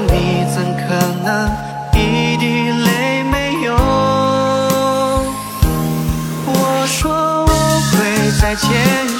[0.00, 1.50] 你怎可能
[1.94, 3.74] 一滴泪没有？
[6.46, 7.52] 我说我
[7.92, 7.96] 会
[8.40, 9.15] 再见。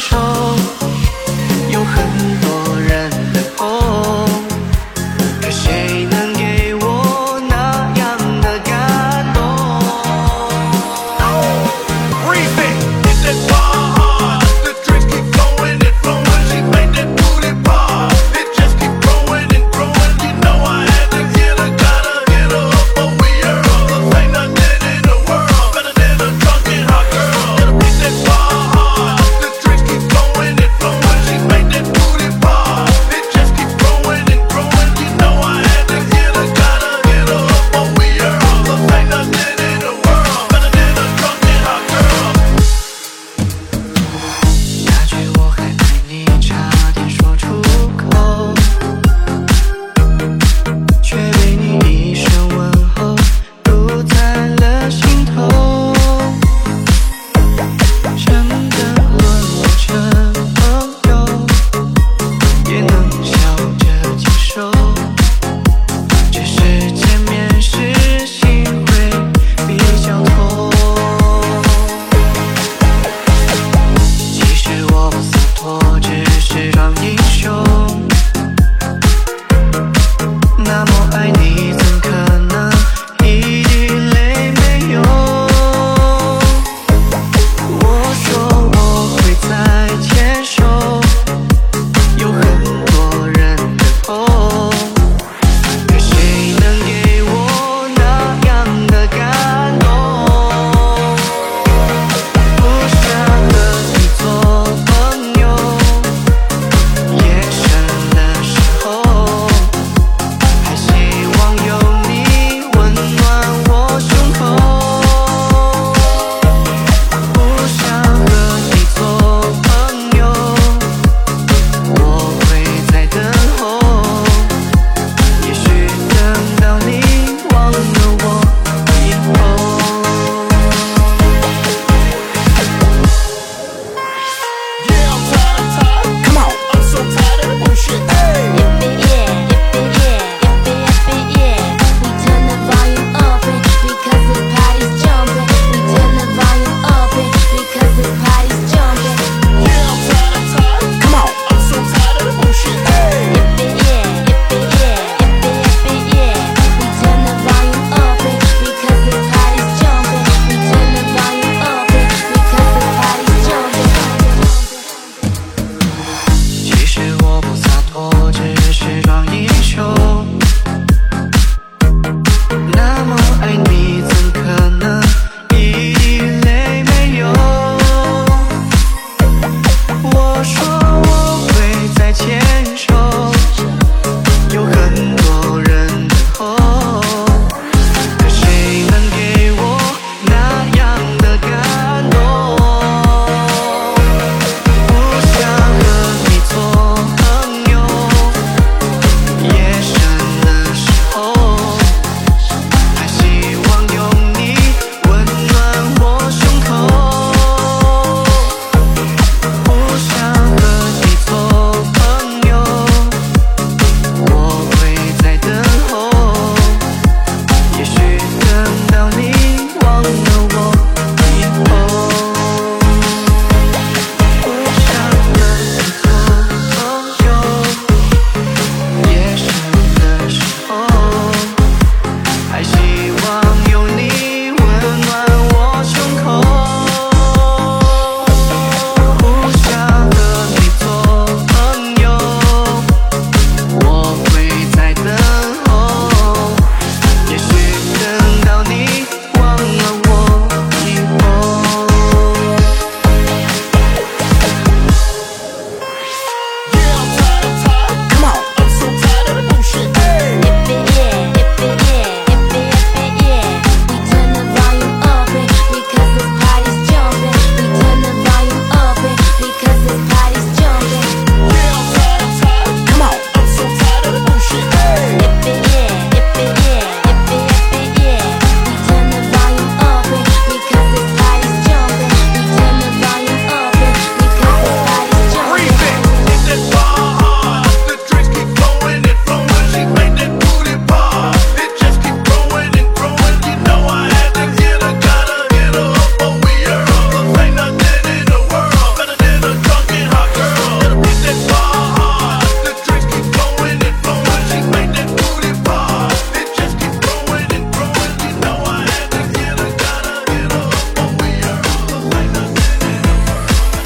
[136.97, 137.26] sometimes.